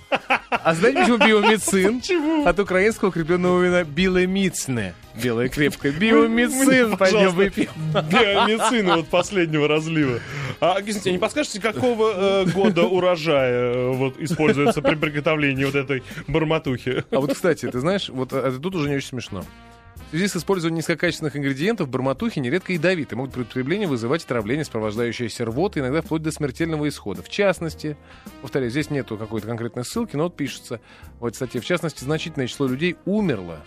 А 0.53 0.75
знаете, 0.75 1.01
почему 1.01 1.19
биомицин? 1.19 2.01
Почему? 2.01 2.47
От 2.47 2.59
украинского 2.59 3.09
укрепленного 3.09 3.63
вина 3.63 3.85
биломицне. 3.85 4.95
Белая 5.15 5.49
крепкая. 5.49 5.93
Биомицин, 5.93 6.97
пойдем 6.97 7.31
выпьем. 7.31 7.71
Биомицина 7.93 8.97
вот 8.97 9.09
последнего 9.09 9.67
разлива. 9.67 10.21
А, 10.61 10.79
извините, 10.81 11.11
а 11.11 11.13
не 11.13 11.19
подскажете, 11.19 11.61
какого 11.61 12.45
э, 12.45 12.45
года 12.53 12.85
урожая 12.85 13.75
э, 13.75 13.93
вот 13.93 14.19
используется 14.19 14.81
при 14.81 14.95
приготовлении 14.95 15.65
вот 15.65 15.75
этой 15.75 16.03
барматухи? 16.29 17.05
А 17.11 17.19
вот, 17.19 17.33
кстати, 17.33 17.69
ты 17.69 17.81
знаешь, 17.81 18.09
вот 18.09 18.33
а, 18.33 18.53
тут 18.61 18.75
уже 18.77 18.89
не 18.89 18.97
очень 18.97 19.09
смешно. 19.09 19.45
В 20.13 20.15
связи 20.15 20.29
с 20.29 20.37
использованием 20.37 20.77
низкокачественных 20.77 21.37
ингредиентов 21.37 21.89
барматухи 21.89 22.39
нередко 22.39 22.75
ядовиты, 22.75 23.17
могут 23.17 23.33
при 23.33 23.41
употреблении 23.41 23.87
вызывать 23.87 24.23
отравление, 24.23 24.63
сопровождающееся 24.67 25.47
рвотой, 25.47 25.81
иногда 25.81 26.03
вплоть 26.03 26.21
до 26.21 26.31
смертельного 26.31 26.87
исхода. 26.87 27.23
В 27.23 27.31
частности, 27.31 27.97
повторяю, 28.43 28.71
здесь 28.71 28.91
нету 28.91 29.17
какой-то 29.17 29.47
конкретной 29.47 29.87
ссылки, 29.87 30.15
но 30.15 30.25
вот 30.25 30.37
пишется 30.37 30.83
в 31.19 31.25
этой 31.25 31.37
статье, 31.37 31.63
в 31.63 31.65
частности, 31.65 32.05
значительное 32.05 32.47
число 32.47 32.67
людей 32.67 32.97
умерло 33.07 33.65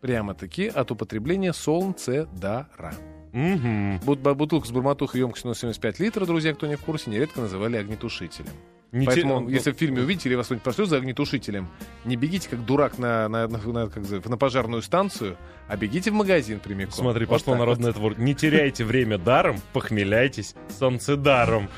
прямо-таки 0.00 0.66
от 0.66 0.90
употребления 0.90 1.52
солнцедара. 1.52 2.92
Мгм. 3.32 4.00
Бут- 4.00 4.18
бу- 4.18 4.34
Бутылку 4.34 4.66
с 4.66 4.72
барматухой 4.72 5.20
емкостью 5.20 5.50
на 5.50 5.54
75 5.54 6.00
литров, 6.00 6.26
друзья, 6.26 6.54
кто 6.54 6.66
не 6.66 6.74
в 6.74 6.80
курсе, 6.80 7.08
нередко 7.08 7.40
называли 7.40 7.76
огнетушителем. 7.76 8.50
Не 8.94 9.06
те- 9.06 9.12
Поэтому, 9.12 9.48
если 9.48 9.72
в 9.72 9.76
фильме 9.76 10.02
увидите 10.02 10.28
или 10.28 10.36
вас 10.36 10.46
кто-нибудь 10.46 10.62
прошлет 10.62 10.88
за 10.88 10.96
огнетушителем, 10.98 11.68
не 12.04 12.14
бегите 12.16 12.48
как 12.48 12.64
дурак 12.64 12.96
на, 12.96 13.28
на, 13.28 13.48
на- 13.48 13.58
на- 13.58 13.88
как 13.88 14.26
на 14.28 14.36
пожарную 14.36 14.82
станцию, 14.82 15.36
а 15.68 15.76
бегите 15.76 16.10
в 16.12 16.14
магазин 16.14 16.60
прямиком. 16.60 16.92
Смотри, 16.94 17.26
Вот 17.26 17.34
пошло 17.40 17.56
народное 17.56 17.92
творчество. 17.92 18.22
Не 18.24 18.34
теряйте 18.34 18.84
время 18.84 19.18
даром, 19.18 19.60
похмеляйтесь 19.72 20.54
солнцедаром. 20.78 21.68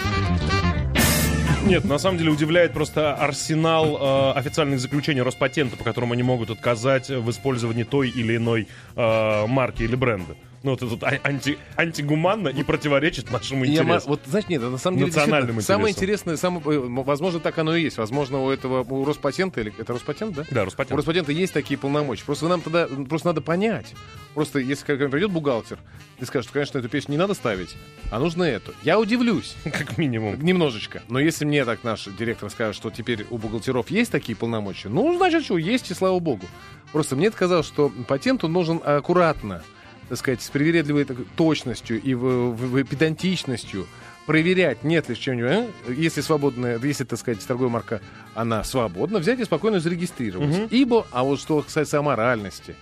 Нет, 1.64 1.84
на 1.84 1.98
самом 1.98 2.18
деле 2.18 2.30
удивляет 2.30 2.72
просто 2.72 3.14
арсенал 3.14 3.96
э, 3.96 4.38
официальных 4.38 4.78
заключений 4.78 5.20
Роспатента, 5.22 5.76
по 5.76 5.82
которым 5.82 6.12
они 6.12 6.22
могут 6.22 6.50
отказать 6.50 7.08
в 7.08 7.28
использовании 7.30 7.82
той 7.82 8.08
или 8.08 8.36
иной 8.36 8.68
э, 8.94 9.46
марки 9.48 9.82
или 9.82 9.96
бренда. 9.96 10.36
Ну, 10.66 10.72
вот 10.72 10.82
это 10.82 10.86
вот 10.86 11.04
а- 11.04 11.20
анти, 11.22 11.58
антигуманно 11.76 12.48
и 12.48 12.64
противоречит 12.64 13.30
нашему 13.30 13.62
Я 13.64 13.82
интересу. 13.82 14.08
вот, 14.08 14.22
знаете, 14.26 14.48
нет, 14.50 14.62
на 14.62 14.78
самом 14.78 14.98
деле 14.98 15.12
Национальным 15.12 15.60
самое 15.60 15.94
интересное, 15.94 16.36
самое, 16.36 16.60
э, 16.66 16.80
возможно, 16.88 17.38
так 17.38 17.56
оно 17.58 17.76
и 17.76 17.82
есть. 17.82 17.98
Возможно, 17.98 18.42
у 18.42 18.50
этого, 18.50 18.82
у 18.82 19.04
Роспатента, 19.04 19.60
или 19.60 19.72
это 19.78 19.92
Роспатент, 19.92 20.34
да? 20.34 20.44
Да, 20.50 20.62
У 20.62 20.64
Роспатент. 20.64 20.96
Роспатента 20.98 21.30
есть 21.30 21.52
такие 21.52 21.78
полномочия. 21.78 22.24
Просто 22.24 22.48
нам 22.48 22.62
тогда 22.62 22.88
просто 23.08 23.28
надо 23.28 23.42
понять. 23.42 23.94
Просто 24.34 24.58
если 24.58 24.84
когда 24.84 25.08
придет 25.08 25.30
бухгалтер 25.30 25.78
и 26.18 26.24
скажет, 26.24 26.46
что, 26.46 26.54
конечно, 26.54 26.78
эту 26.78 26.88
песню 26.88 27.12
не 27.12 27.18
надо 27.18 27.34
ставить, 27.34 27.76
а 28.10 28.18
нужно 28.18 28.42
эту. 28.42 28.74
Я 28.82 28.98
удивлюсь. 28.98 29.54
Как 29.64 29.98
минимум. 29.98 30.42
Немножечко. 30.42 31.00
Но 31.08 31.20
если 31.20 31.44
мне 31.44 31.64
так 31.64 31.84
наш 31.84 32.06
директор 32.18 32.50
скажет, 32.50 32.74
что 32.74 32.90
теперь 32.90 33.24
у 33.30 33.38
бухгалтеров 33.38 33.88
есть 33.88 34.10
такие 34.10 34.34
полномочия, 34.34 34.88
ну, 34.88 35.16
значит, 35.16 35.44
что, 35.44 35.58
есть, 35.58 35.92
и 35.92 35.94
слава 35.94 36.18
богу. 36.18 36.46
Просто 36.90 37.14
мне 37.14 37.30
казалось, 37.30 37.66
что 37.66 37.88
патент 38.08 38.42
он 38.42 38.52
нужен 38.52 38.80
аккуратно, 38.84 39.62
так 40.08 40.18
сказать, 40.18 40.42
с 40.42 40.48
привередливой 40.50 41.04
так- 41.04 41.16
точностью 41.36 42.00
и 42.00 42.14
в- 42.14 42.50
в- 42.52 42.54
в- 42.80 42.84
педантичностью 42.84 43.86
проверять, 44.26 44.82
нет 44.84 45.08
ли 45.08 45.16
чего-нибудь, 45.16 45.50
э? 45.88 45.94
если 45.96 46.20
свободная, 46.20 46.78
если, 46.82 47.04
так 47.04 47.18
сказать, 47.18 47.44
торговая 47.46 47.72
марка, 47.72 48.00
она 48.34 48.64
свободна, 48.64 49.18
взять 49.18 49.38
и 49.40 49.44
спокойно 49.44 49.80
зарегистрировать. 49.80 50.48
Мгм. 50.56 50.66
Ибо, 50.70 51.06
а 51.12 51.22
вот 51.22 51.40
что 51.40 51.62
касается 51.62 51.98
аморальности, 51.98 52.74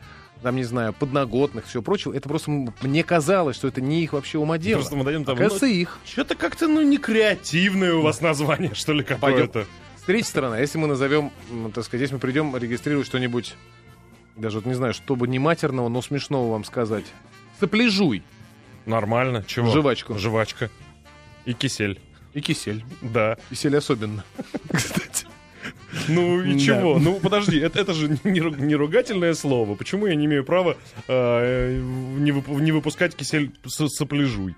там, 0.43 0.57
не 0.57 0.64
знаю, 0.64 0.93
подноготных, 0.93 1.66
все 1.66 1.81
прочего, 1.83 2.14
это 2.14 2.28
просто 2.28 2.50
мне 2.83 3.02
казалось, 3.04 3.57
что 3.57 3.69
это 3.69 3.81
не 3.81 4.02
их 4.04 4.12
вообще 4.12 4.38
умодело. 4.38 4.81
Просто 4.81 4.97
мы 4.97 5.04
дойдем 5.04 5.25
там. 5.25 5.35
Оказывается, 5.37 5.66
их. 5.66 5.99
Что-то 6.04 6.35
как-то, 6.35 6.66
ну, 6.69 6.83
не 6.83 6.99
креативное 6.99 7.95
у 7.95 8.02
вас 8.02 8.21
название, 8.21 8.75
что 8.75 8.93
ли, 8.93 9.02
какое-то. 9.04 9.66
С 9.99 10.02
третьей 10.02 10.28
стороны, 10.28 10.57
если 10.57 10.76
мы 10.76 10.87
назовем, 10.87 11.31
так 11.75 11.83
сказать, 11.85 12.02
если 12.02 12.14
мы 12.14 12.21
придем 12.21 12.54
регистрировать 12.57 13.07
что-нибудь, 13.07 13.54
даже 14.37 14.59
вот 14.59 14.67
не 14.67 14.75
знаю, 14.75 14.95
чтобы 14.95 15.29
не 15.29 15.38
матерного, 15.38 15.88
но 15.88 16.03
смешного 16.03 16.50
вам 16.53 16.64
сказать. 16.64 17.05
Сопляжуй 17.61 18.23
Нормально. 18.87 19.45
Чего? 19.47 19.71
Жвачку. 19.71 20.19
Жвачка. 20.19 20.69
И 21.47 21.53
кисель. 21.55 22.00
и 22.35 22.41
кисель. 22.41 22.85
Да. 23.00 23.38
Кисель 23.49 23.76
особенно. 23.76 24.25
Кстати. 24.73 25.26
Ну 26.09 26.43
и 26.43 26.53
Да. 26.55 26.59
чего? 26.59 26.99
Ну 26.99 27.19
подожди, 27.21 27.59
это, 27.59 27.79
это 27.81 27.95
же 27.95 28.09
не, 28.25 28.41
не 28.62 28.75
ругательное 28.75 29.33
слово. 29.35 29.75
Почему 29.75 30.07
я 30.07 30.14
не 30.17 30.26
имею 30.26 30.45
права 30.45 30.76
э, 31.09 31.79
не, 31.81 32.31
вып- 32.33 32.61
не 32.61 32.73
выпускать 32.73 33.14
кисель 33.14 33.53
сопляжуй? 33.67 34.55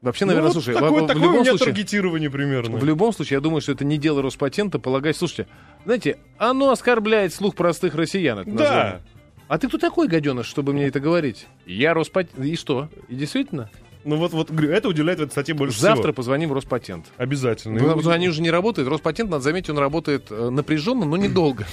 Вообще, 0.00 0.24
Ну, 0.24 0.28
наверное, 0.28 0.46
вот 0.48 0.62
слушай, 0.62 0.74
такое, 0.74 0.90
в- 1.02 1.04
в, 1.04 1.06
такое 1.08 1.22
у 1.22 1.26
любом 1.26 1.40
меня 1.40 1.50
случае, 1.50 1.66
таргетирование 1.74 2.30
примерно. 2.30 2.78
в 2.78 2.84
любом 2.84 3.12
случае, 3.12 3.36
я 3.36 3.40
думаю, 3.40 3.60
что 3.60 3.72
это 3.72 3.84
не 3.84 3.98
дело 3.98 4.22
Роспатента 4.22 4.78
полагать. 4.78 5.16
Слушайте, 5.16 5.48
знаете, 5.84 6.18
оно 6.38 6.70
оскорбляет 6.70 7.34
слух 7.34 7.54
простых 7.56 7.94
россиян. 7.94 8.38
это 8.38 8.50
Да. 8.50 8.56
название. 8.62 9.02
А 9.48 9.58
ты 9.58 9.68
кто 9.68 9.78
такой, 9.78 10.08
гаденыш, 10.08 10.46
чтобы 10.46 10.72
мне 10.72 10.86
это 10.86 11.00
говорить? 11.00 11.46
Я 11.66 11.94
Роспатент. 11.94 12.44
И 12.44 12.56
что? 12.56 12.88
И 13.08 13.14
действительно? 13.14 13.70
Ну 14.04 14.16
вот, 14.16 14.32
вот 14.32 14.50
говорю, 14.50 14.70
это 14.70 14.88
уделяет 14.88 15.18
в 15.18 15.22
этой 15.22 15.32
статье 15.32 15.54
больше 15.54 15.80
Завтра 15.80 16.04
всего. 16.04 16.12
позвоним 16.14 16.50
в 16.50 16.52
Роспатент. 16.52 17.06
Обязательно. 17.16 17.74
Ну, 17.74 17.80
потому 17.80 18.02
что 18.02 18.12
они 18.12 18.28
уже 18.28 18.40
не 18.40 18.50
работают. 18.50 18.88
Роспатент, 18.88 19.30
надо 19.30 19.42
заметить, 19.42 19.70
он 19.70 19.78
работает 19.78 20.26
э, 20.30 20.50
напряженно, 20.50 21.04
но 21.06 21.16
недолго. 21.16 21.66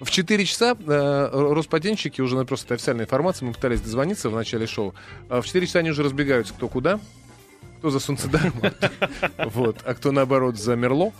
В 0.00 0.10
4 0.10 0.44
часа 0.44 0.76
э, 0.78 1.28
Роспатентщики, 1.32 2.20
уже 2.20 2.36
ну, 2.36 2.44
просто 2.44 2.66
это 2.66 2.74
официальная 2.74 3.04
информация, 3.04 3.46
мы 3.46 3.54
пытались 3.54 3.80
дозвониться 3.80 4.28
в 4.28 4.34
начале 4.34 4.66
шоу. 4.66 4.94
А 5.28 5.40
В 5.40 5.46
4 5.46 5.66
часа 5.66 5.78
они 5.78 5.90
уже 5.90 6.02
разбегаются 6.02 6.52
кто 6.52 6.68
куда. 6.68 7.00
Кто 7.78 7.90
за 7.90 8.00
солнцедаром, 8.00 8.52
вот, 9.38 9.78
а 9.84 9.94
кто, 9.94 10.12
наоборот, 10.12 10.56
за 10.56 10.76
Мерло. 10.76 11.12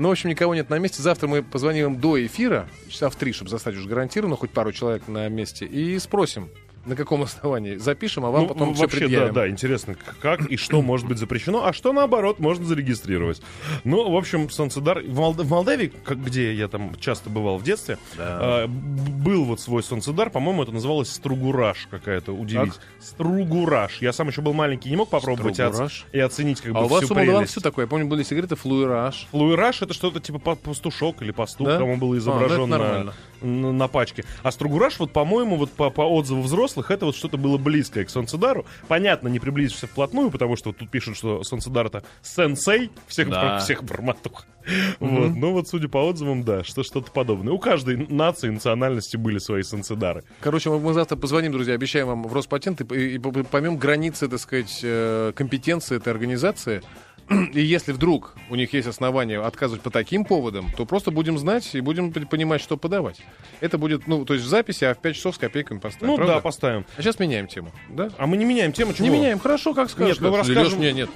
Ну, 0.00 0.08
в 0.08 0.12
общем, 0.12 0.30
никого 0.30 0.54
нет 0.54 0.70
на 0.70 0.78
месте. 0.78 1.02
Завтра 1.02 1.28
мы 1.28 1.42
позвоним 1.42 1.92
им 1.92 2.00
до 2.00 2.24
эфира, 2.24 2.66
часа 2.88 3.10
в 3.10 3.16
три, 3.16 3.34
чтобы 3.34 3.50
застать 3.50 3.76
уже 3.76 3.86
гарантированно 3.86 4.34
хоть 4.34 4.50
пару 4.50 4.72
человек 4.72 5.06
на 5.08 5.28
месте, 5.28 5.66
и 5.66 5.98
спросим, 5.98 6.48
на 6.86 6.96
каком 6.96 7.22
основании. 7.22 7.76
Запишем, 7.76 8.24
а 8.24 8.30
вам 8.30 8.42
Ну, 8.42 8.48
потом 8.48 8.74
все 8.74 8.82
вообще, 8.84 9.00
да, 9.00 9.06
предъявим. 9.06 9.34
да, 9.34 9.48
интересно, 9.50 9.94
к- 9.94 10.16
как 10.18 10.46
и 10.46 10.56
что 10.56 10.80
может 10.82 11.06
быть 11.06 11.18
запрещено, 11.18 11.66
а 11.66 11.72
что, 11.72 11.92
наоборот, 11.92 12.38
можно 12.38 12.64
зарегистрировать. 12.64 13.42
Ну, 13.84 14.10
в 14.10 14.16
общем, 14.16 14.48
Солнцедар... 14.50 15.00
В, 15.00 15.18
Молд- 15.20 15.42
в 15.42 15.50
Молдавии, 15.50 15.92
как, 16.04 16.24
где 16.24 16.54
я 16.54 16.68
там 16.68 16.94
часто 16.98 17.28
бывал 17.28 17.58
в 17.58 17.62
детстве, 17.62 17.98
Да. 18.16 18.64
э, 18.64 18.66
был 18.66 19.44
вот 19.44 19.60
свой 19.60 19.82
Солнцедар, 19.82 20.30
по-моему, 20.30 20.62
это 20.62 20.72
называлось 20.72 21.10
Стругураж 21.12 21.86
какая-то, 21.90 22.32
удивить. 22.32 22.74
Стругураж. 22.98 23.98
Я 24.00 24.12
сам 24.12 24.28
еще 24.28 24.40
был 24.40 24.52
маленький, 24.54 24.88
не 24.88 24.96
мог 24.96 25.10
попробовать 25.10 25.58
и, 25.58 25.62
оц- 25.62 25.66
Стругураж? 25.74 26.06
и 26.12 26.18
оценить 26.20 26.60
как 26.62 26.70
А 26.74 26.78
бы 26.80 26.84
у 26.86 26.88
вас 26.88 27.04
всю 27.04 27.12
у 27.12 27.16
прелесть. 27.16 27.50
все 27.52 27.60
такое. 27.60 27.84
Я 27.84 27.88
помню, 27.88 28.06
были 28.06 28.22
сигареты 28.22 28.56
флуираж. 28.56 29.26
Флуираж 29.30 29.82
это 29.82 29.92
что-то 29.92 30.20
типа 30.20 30.38
па- 30.38 30.54
пастушок 30.56 31.20
или 31.22 31.30
пастух, 31.30 31.66
Да? 31.66 31.78
там 31.78 31.90
он 31.90 31.98
был 31.98 32.14
А, 32.14 32.18
изображен 32.18 32.68
ну 32.70 32.76
это 32.76 33.14
на, 33.42 33.46
на, 33.46 33.72
на 33.72 33.88
пачке. 33.88 34.24
А 34.42 34.50
стругураж, 34.50 34.98
вот, 34.98 35.12
по-моему, 35.12 35.56
вот 35.56 35.70
по, 35.72 35.90
по 35.90 36.02
отзыву 36.02 36.40
взрослых, 36.42 36.69
это 36.90 37.06
вот 37.06 37.16
что-то 37.16 37.36
было 37.36 37.58
близкое 37.58 38.04
к 38.04 38.10
Солнцедару. 38.10 38.64
Понятно, 38.88 39.28
не 39.28 39.40
приблизишься 39.40 39.86
вплотную, 39.86 40.30
потому 40.30 40.56
что 40.56 40.70
вот 40.70 40.76
тут 40.78 40.90
пишут, 40.90 41.16
что 41.16 41.42
Солнцедар 41.42 41.86
это 41.86 42.02
сенсей 42.22 42.90
всех, 43.08 43.28
Да. 43.30 43.58
всех 43.58 43.82
барматух. 43.84 44.46
Вот. 45.00 45.34
Но 45.34 45.52
вот, 45.52 45.68
судя 45.68 45.88
по 45.88 45.98
отзывам, 45.98 46.42
да, 46.44 46.62
что 46.64 46.82
что-то 46.82 47.10
подобное. 47.10 47.52
У 47.52 47.58
каждой 47.58 47.96
нации, 48.08 48.50
национальности 48.50 49.16
были 49.16 49.38
свои 49.38 49.62
Солнцедары. 49.62 50.22
Короче, 50.40 50.68
мы, 50.70 50.78
мы 50.78 50.92
завтра 50.92 51.16
позвоним, 51.16 51.52
друзья, 51.52 51.74
обещаем 51.74 52.06
вам 52.06 52.22
в 52.24 52.32
Роспатент 52.34 52.80
и, 52.92 53.14
и 53.14 53.18
п- 53.18 53.42
поймем 53.44 53.78
границы, 53.78 54.28
так 54.28 54.38
сказать, 54.38 54.80
э, 54.82 55.32
компетенции 55.34 55.96
этой 55.96 56.12
организации. 56.12 56.82
И 57.54 57.60
если 57.60 57.92
вдруг 57.92 58.34
у 58.48 58.56
них 58.56 58.72
есть 58.72 58.88
основания 58.88 59.40
отказывать 59.40 59.82
по 59.82 59.90
таким 59.90 60.24
поводам, 60.24 60.70
то 60.76 60.84
просто 60.84 61.12
будем 61.12 61.38
знать 61.38 61.74
и 61.74 61.80
будем 61.80 62.12
понимать, 62.12 62.60
что 62.60 62.76
подавать. 62.76 63.20
Это 63.60 63.78
будет, 63.78 64.08
ну, 64.08 64.24
то 64.24 64.34
есть 64.34 64.44
в 64.44 64.48
записи, 64.48 64.84
а 64.84 64.94
в 64.94 64.98
5 64.98 65.14
часов 65.16 65.34
с 65.36 65.38
копейками 65.38 65.78
поставим. 65.78 66.08
Ну 66.08 66.16
правда? 66.16 66.34
да, 66.34 66.40
поставим. 66.40 66.84
А 66.96 67.02
сейчас 67.02 67.18
меняем 67.20 67.46
тему, 67.46 67.70
да? 67.88 68.10
А 68.18 68.26
мы 68.26 68.36
не 68.36 68.44
меняем 68.44 68.72
тему, 68.72 68.92
чего? 68.92 69.06
Не 69.06 69.10
меняем, 69.12 69.38
хорошо, 69.38 69.74
как 69.74 69.90
скажешь. 69.90 70.16
Нет, 70.16 70.20
ну, 70.20 70.36
расскажем- 70.36 70.62
Лёш, 70.64 70.72
нет, 70.74 70.94
нет. 70.94 71.10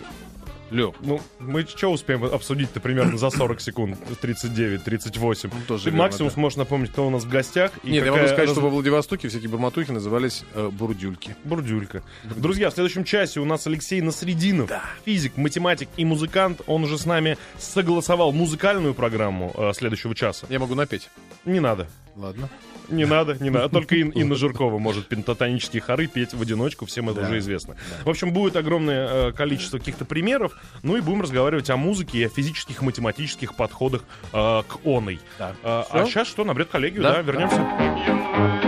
Лёх, 0.75 0.97
Ну, 1.01 1.21
мы 1.39 1.63
что 1.65 1.89
успеем 1.93 2.25
обсудить-то 2.25 2.81
примерно 2.81 3.17
за 3.17 3.31
40 3.31 3.61
секунд? 3.61 3.97
39, 4.21 4.83
38. 4.83 5.51
Ну, 5.53 5.61
тоже 5.69 5.85
Ты 5.85 5.91
верно, 5.91 6.03
максимум 6.05 6.29
да. 6.31 6.35
сможешь 6.35 6.57
напомнить, 6.57 6.91
кто 6.91 7.07
у 7.07 7.11
нас 7.11 7.23
в 7.25 7.29
гостях. 7.29 7.71
и 7.85 7.91
нет, 7.91 8.05
я 8.05 8.11
какая 8.11 8.13
могу 8.23 8.27
сказать, 8.29 8.49
раз- 8.49 8.57
что 8.57 8.61
во 8.61 8.71
Владивостоке 8.71 9.29
всякие 9.29 9.49
барматухи 9.51 9.93
назывались 9.93 10.43
э, 10.55 10.69
бурдюльки. 10.73 11.37
Бурдюлька. 11.45 12.03
Друзья, 12.25 12.71
в 12.71 12.75
следующем 12.75 13.05
часе 13.05 13.39
у 13.39 13.45
нас 13.45 13.67
Алексей 13.69 14.01
Насрединов, 14.01 14.71
физик, 15.05 15.37
математик 15.37 15.89
и 15.97 16.05
музыкант. 16.05 16.61
Он 16.67 16.83
уже 16.85 16.99
с 16.99 17.07
нами 17.07 17.39
согласовал 17.59 18.33
музыкальную 18.33 18.95
программу 18.95 19.53
э, 19.57 19.73
следующего 19.75 20.15
часа. 20.15 20.47
Я 20.51 20.59
могу 20.59 20.75
напеть. 20.75 21.09
Не 21.45 21.61
надо. 21.61 21.87
Ладно. 22.17 22.49
Не 22.91 23.07
надо, 23.07 23.37
не 23.43 23.51
надо. 23.51 23.69
Только 23.71 24.01
Ин- 24.01 24.11
Инна 24.11 24.35
Жиркова 24.37 24.79
может 24.79 25.09
пентатонические 25.09 25.81
хоры 25.83 26.07
петь 26.07 26.33
в 26.33 26.41
одиночку, 26.41 26.87
всем 26.87 27.11
это 27.11 27.21
Да. 27.23 27.27
уже 27.27 27.39
известно. 27.39 27.77
В 28.05 28.09
общем, 28.11 28.33
будет 28.33 28.55
огромное 28.57 29.09
э, 29.29 29.33
количество 29.33 29.79
каких-то 29.79 30.05
примеров, 30.05 30.53
ну 30.83 30.97
и 30.97 31.01
будем 31.01 31.23
разговаривать 31.23 31.71
о 31.71 31.77
музыке 31.77 32.19
и 32.19 32.25
о 32.25 32.29
физических, 32.29 32.83
математических 32.83 33.57
подходах 33.57 34.05
э, 34.33 34.63
к 34.69 34.79
оной. 34.87 35.19
Да. 35.39 35.55
А, 35.65 35.87
а 35.91 36.05
сейчас 36.07 36.29
что, 36.29 36.45
набрет 36.45 36.69
коллегию, 36.69 37.03
Да, 37.03 37.15
да, 37.15 37.23
вернемся. 37.23 38.64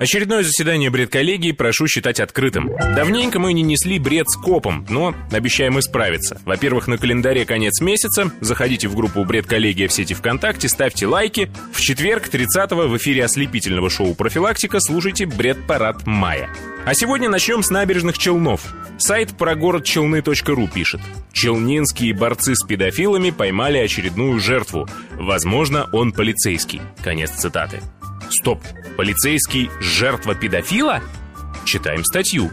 Очередное 0.00 0.42
заседание 0.42 0.88
бред-коллегии 0.88 1.52
прошу 1.52 1.86
считать 1.86 2.20
открытым. 2.20 2.70
Давненько 2.96 3.38
мы 3.38 3.52
не 3.52 3.60
несли 3.60 3.98
бред 3.98 4.30
с 4.30 4.36
копом, 4.38 4.86
но 4.88 5.14
обещаем 5.30 5.78
исправиться. 5.78 6.40
Во-первых, 6.46 6.88
на 6.88 6.96
календаре 6.96 7.44
конец 7.44 7.82
месяца. 7.82 8.32
Заходите 8.40 8.88
в 8.88 8.94
группу 8.96 9.22
бред-коллегия 9.26 9.88
в 9.88 9.92
сети 9.92 10.14
ВКонтакте, 10.14 10.70
ставьте 10.70 11.06
лайки. 11.06 11.50
В 11.74 11.82
четверг, 11.82 12.30
30-го, 12.32 12.88
в 12.88 12.96
эфире 12.96 13.26
ослепительного 13.26 13.90
шоу 13.90 14.14
«Профилактика» 14.14 14.80
слушайте 14.80 15.26
бред-парад 15.26 16.06
мая. 16.06 16.48
А 16.86 16.94
сегодня 16.94 17.28
начнем 17.28 17.62
с 17.62 17.68
набережных 17.68 18.16
Челнов. 18.16 18.74
Сайт 18.96 19.36
про 19.36 19.54
город 19.54 19.84
челны.ру 19.84 20.68
пишет. 20.68 21.02
Челнинские 21.34 22.14
борцы 22.14 22.54
с 22.54 22.64
педофилами 22.64 23.32
поймали 23.32 23.76
очередную 23.76 24.40
жертву. 24.40 24.88
Возможно, 25.12 25.90
он 25.92 26.12
полицейский. 26.12 26.80
Конец 27.04 27.32
цитаты. 27.32 27.82
Стоп, 28.30 28.60
полицейский– 29.00 29.70
жертва 29.80 30.34
педофила? 30.34 31.00
Читаем 31.64 32.04
статью. 32.04 32.50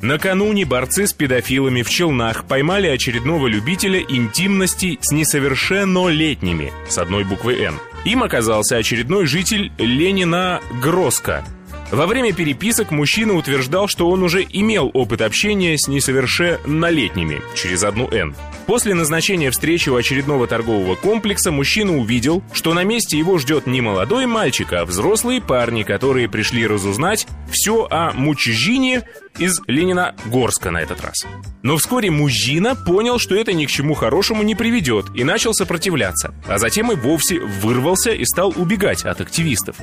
Накануне 0.00 0.64
борцы 0.64 1.08
с 1.08 1.12
педофилами 1.12 1.82
в 1.82 1.90
Челнах 1.90 2.44
поймали 2.44 2.86
очередного 2.86 3.48
любителя 3.48 3.98
интимности 4.00 5.00
с 5.00 5.10
несовершеннолетними 5.10 6.72
с 6.88 6.98
одной 6.98 7.24
буквы 7.24 7.54
«Н». 7.64 7.74
Им 8.04 8.22
оказался 8.22 8.76
очередной 8.76 9.26
житель 9.26 9.72
Ленина 9.76 10.60
Гроска– 10.80 11.44
во 11.90 12.06
время 12.06 12.32
переписок 12.32 12.90
мужчина 12.90 13.34
утверждал, 13.34 13.88
что 13.88 14.08
он 14.08 14.22
уже 14.22 14.42
имел 14.42 14.90
опыт 14.92 15.22
общения 15.22 15.76
с 15.78 15.88
несовершеннолетними 15.88 17.40
через 17.54 17.82
одну 17.84 18.08
«Н». 18.10 18.34
После 18.66 18.94
назначения 18.94 19.50
встречи 19.50 19.88
у 19.88 19.96
очередного 19.96 20.46
торгового 20.46 20.94
комплекса 20.94 21.50
мужчина 21.50 21.96
увидел, 21.96 22.42
что 22.52 22.74
на 22.74 22.84
месте 22.84 23.16
его 23.16 23.38
ждет 23.38 23.66
не 23.66 23.80
молодой 23.80 24.26
мальчик, 24.26 24.74
а 24.74 24.84
взрослые 24.84 25.40
парни, 25.40 25.84
которые 25.84 26.28
пришли 26.28 26.66
разузнать 26.66 27.26
все 27.50 27.86
о 27.90 28.12
мучежине 28.12 29.04
из 29.38 29.60
Ленина-Горска 29.66 30.70
на 30.70 30.78
этот 30.78 31.00
раз. 31.00 31.26
Но 31.62 31.76
вскоре 31.76 32.10
мужчина 32.10 32.74
понял, 32.74 33.18
что 33.18 33.34
это 33.34 33.52
ни 33.52 33.66
к 33.66 33.70
чему 33.70 33.94
хорошему 33.94 34.42
не 34.42 34.54
приведет, 34.54 35.06
и 35.14 35.24
начал 35.24 35.54
сопротивляться, 35.54 36.34
а 36.46 36.58
затем 36.58 36.92
и 36.92 36.96
вовсе 36.96 37.40
вырвался 37.40 38.10
и 38.10 38.24
стал 38.24 38.52
убегать 38.56 39.04
от 39.04 39.20
активистов. 39.20 39.76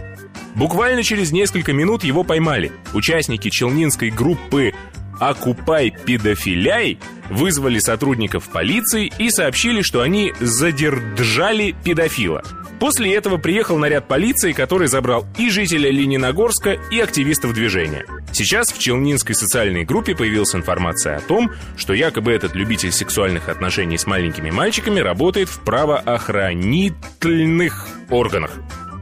Буквально 0.55 1.03
через 1.03 1.31
несколько 1.31 1.73
минут 1.73 2.03
его 2.03 2.23
поймали. 2.23 2.71
Участники 2.93 3.49
челнинской 3.49 4.09
группы 4.09 4.73
«Окупай 5.19 5.91
педофиляй» 5.91 6.99
вызвали 7.29 7.79
сотрудников 7.79 8.49
полиции 8.49 9.11
и 9.17 9.29
сообщили, 9.29 9.81
что 9.81 10.01
они 10.01 10.33
задержали 10.39 11.75
педофила. 11.83 12.43
После 12.79 13.13
этого 13.15 13.37
приехал 13.37 13.77
наряд 13.77 14.07
полиции, 14.07 14.51
который 14.51 14.87
забрал 14.87 15.27
и 15.37 15.49
жителя 15.49 15.91
Лениногорска, 15.91 16.77
и 16.91 16.99
активистов 16.99 17.53
движения. 17.53 18.05
Сейчас 18.31 18.71
в 18.71 18.79
Челнинской 18.79 19.35
социальной 19.35 19.85
группе 19.85 20.15
появилась 20.15 20.55
информация 20.55 21.17
о 21.17 21.21
том, 21.21 21.51
что 21.77 21.93
якобы 21.93 22.31
этот 22.31 22.55
любитель 22.55 22.91
сексуальных 22.91 23.49
отношений 23.49 23.97
с 23.97 24.05
маленькими 24.05 24.51
мальчиками 24.51 24.99
работает 24.99 25.49
в 25.49 25.59
правоохранительных 25.61 27.87
органах. 28.09 28.51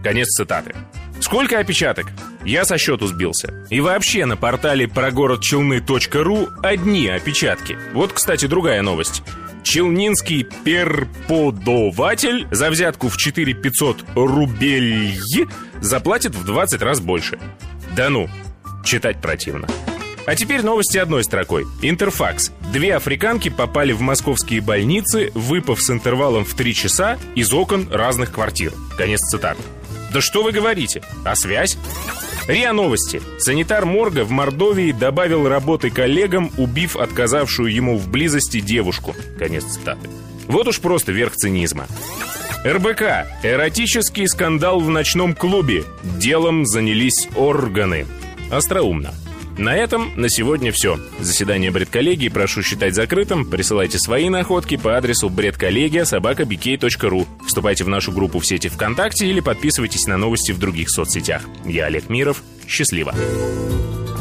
Конец 0.03 0.27
цитаты. 0.27 0.75
Сколько 1.19 1.59
опечаток? 1.59 2.07
Я 2.43 2.65
со 2.65 2.77
счету 2.77 3.07
сбился. 3.07 3.65
И 3.69 3.79
вообще 3.79 4.25
на 4.25 4.35
портале 4.35 4.89
прогородчелны.ру 4.89 6.49
одни 6.61 7.07
опечатки. 7.07 7.77
Вот, 7.93 8.11
кстати, 8.11 8.45
другая 8.45 8.81
новость. 8.81 9.23
Челнинский 9.63 10.43
перподователь 10.63 12.47
за 12.51 12.69
взятку 12.69 13.09
в 13.09 13.17
4500 13.17 14.05
рублей 14.15 15.17
заплатит 15.81 16.35
в 16.35 16.45
20 16.45 16.81
раз 16.81 16.99
больше. 16.99 17.39
Да 17.95 18.09
ну, 18.09 18.29
читать 18.83 19.21
противно. 19.21 19.67
А 20.25 20.35
теперь 20.35 20.63
новости 20.63 20.97
одной 20.97 21.23
строкой. 21.23 21.65
Интерфакс. 21.81 22.51
Две 22.71 22.95
африканки 22.95 23.49
попали 23.49 23.91
в 23.91 24.01
московские 24.01 24.61
больницы, 24.61 25.31
выпав 25.33 25.81
с 25.81 25.89
интервалом 25.89 26.45
в 26.45 26.53
3 26.53 26.73
часа 26.73 27.17
из 27.35 27.51
окон 27.53 27.89
разных 27.91 28.31
квартир. 28.31 28.71
Конец 28.97 29.21
цитаты. 29.21 29.61
Да 30.13 30.21
что 30.21 30.43
вы 30.43 30.51
говорите? 30.51 31.01
А 31.25 31.35
связь? 31.35 31.77
РИА 32.47 32.73
Новости. 32.73 33.21
Санитар 33.37 33.85
морга 33.85 34.25
в 34.25 34.31
Мордовии 34.31 34.91
добавил 34.91 35.47
работы 35.47 35.89
коллегам, 35.89 36.51
убив 36.57 36.97
отказавшую 36.97 37.73
ему 37.73 37.97
в 37.97 38.09
близости 38.09 38.59
девушку. 38.59 39.15
Конец 39.39 39.63
цитаты. 39.63 40.09
Вот 40.47 40.67
уж 40.67 40.81
просто 40.81 41.13
верх 41.13 41.35
цинизма. 41.37 41.87
РБК. 42.65 43.27
Эротический 43.43 44.27
скандал 44.27 44.81
в 44.81 44.89
ночном 44.89 45.35
клубе. 45.35 45.85
Делом 46.03 46.65
занялись 46.65 47.29
органы. 47.35 48.05
Остроумно. 48.51 49.13
На 49.57 49.75
этом 49.75 50.11
на 50.15 50.29
сегодня 50.29 50.71
все. 50.71 50.99
Заседание 51.19 51.69
бредколлегии 51.69 52.29
прошу 52.29 52.63
считать 52.63 52.95
закрытым. 52.95 53.45
Присылайте 53.45 53.99
свои 53.99 54.29
находки 54.29 54.77
по 54.77 54.97
адресу 54.97 55.29
бредколлегия 55.29 56.05
собакабикей.ру. 56.05 57.27
Вступайте 57.45 57.83
в 57.83 57.87
нашу 57.89 58.11
группу 58.11 58.39
в 58.39 58.47
сети 58.47 58.69
ВКонтакте 58.69 59.27
или 59.27 59.41
подписывайтесь 59.41 60.07
на 60.07 60.17
новости 60.17 60.51
в 60.51 60.59
других 60.59 60.89
соцсетях. 60.89 61.43
Я 61.65 61.85
Олег 61.85 62.09
Миров. 62.09 62.41
Счастливо. 62.67 63.13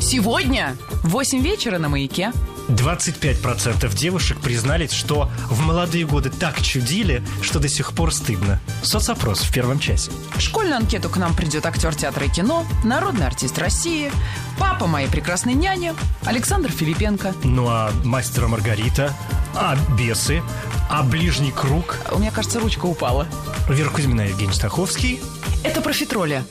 Сегодня 0.01 0.77
в 1.03 1.11
8 1.11 1.40
вечера 1.40 1.79
на 1.79 1.88
«Маяке». 1.88 2.33
25% 2.72 3.94
девушек 3.94 4.38
признались, 4.40 4.92
что 4.92 5.30
в 5.50 5.61
молодые 5.61 6.06
годы 6.06 6.30
так 6.30 6.61
чудили, 6.61 7.22
что 7.42 7.58
до 7.58 7.68
сих 7.68 7.92
пор 7.92 8.12
стыдно. 8.12 8.61
Соцопрос 8.82 9.40
в 9.40 9.52
первом 9.52 9.78
часе. 9.78 10.11
В 10.35 10.40
школьную 10.40 10.76
анкету 10.76 11.08
к 11.08 11.16
нам 11.16 11.35
придет 11.35 11.66
актер 11.66 11.94
театра 11.94 12.26
и 12.26 12.28
кино, 12.28 12.66
народный 12.85 13.26
артист 13.26 13.58
России, 13.58 14.11
папа 14.58 14.87
моей 14.87 15.08
прекрасной 15.08 15.54
няни, 15.54 15.94
Александр 16.24 16.70
Филипенко. 16.70 17.35
Ну 17.44 17.68
а 17.68 17.92
мастера 18.04 18.48
Маргарита, 18.48 19.14
а 19.54 19.76
бесы, 19.98 20.42
а 20.90 21.02
ближний 21.02 21.52
круг. 21.52 21.98
У 22.11 22.18
меня, 22.18 22.30
кажется, 22.30 22.61
ручка 22.61 22.87
упала. 22.87 23.26
Вера 23.68 23.90
Кузьмина, 23.90 24.22
Евгений 24.22 24.52
Стаховский. 24.52 25.20
Это 25.62 25.80
профитроли. 25.80 26.44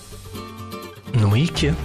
На 1.13 1.27
маяке. 1.27 1.75